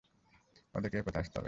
[0.75, 1.39] ওদেরকে এই পথেই আসতে হবে।